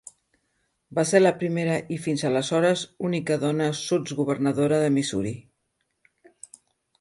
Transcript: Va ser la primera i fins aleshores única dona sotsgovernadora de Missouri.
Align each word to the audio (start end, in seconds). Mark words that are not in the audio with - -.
Va 0.99 1.01
ser 1.09 1.19
la 1.19 1.33
primera 1.43 1.75
i 1.95 1.99
fins 2.05 2.23
aleshores 2.29 2.85
única 3.09 3.37
dona 3.45 3.69
sotsgovernadora 3.81 4.81
de 4.85 4.89
Missouri. 4.97 5.35